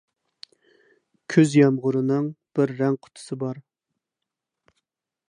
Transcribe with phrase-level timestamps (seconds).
[1.33, 3.63] كۈز يامغۇرىنىڭ بىر رەڭ قۇتىسى بار.